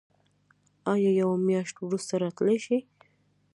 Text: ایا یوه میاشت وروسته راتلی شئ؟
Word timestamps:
ایا 0.93 1.11
یوه 1.21 1.37
میاشت 1.47 1.75
وروسته 1.81 2.13
راتلی 2.23 2.57
شئ؟ 2.65 2.79